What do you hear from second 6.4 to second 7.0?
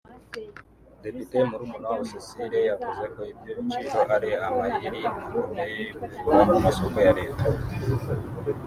mu masoko